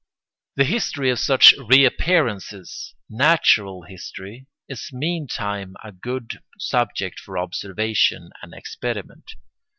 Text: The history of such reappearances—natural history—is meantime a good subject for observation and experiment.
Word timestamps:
The 0.55 0.63
history 0.63 1.11
of 1.11 1.19
such 1.19 1.53
reappearances—natural 1.63 3.83
history—is 3.83 4.89
meantime 4.91 5.75
a 5.83 5.91
good 5.91 6.39
subject 6.57 7.19
for 7.19 7.37
observation 7.37 8.31
and 8.41 8.51
experiment. 8.51 9.35